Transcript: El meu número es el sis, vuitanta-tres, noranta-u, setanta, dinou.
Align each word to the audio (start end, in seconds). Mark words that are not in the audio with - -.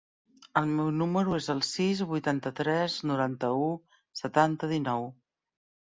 El 0.61 0.71
meu 0.77 0.87
número 1.01 1.35
es 1.41 1.49
el 1.55 1.61
sis, 1.67 2.01
vuitanta-tres, 2.13 2.97
noranta-u, 3.11 3.69
setanta, 4.25 4.71
dinou. 4.77 5.07